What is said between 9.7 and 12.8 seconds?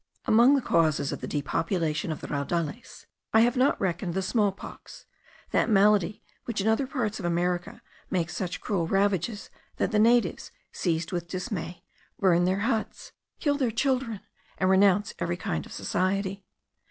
that the natives, seized with dismay, burn their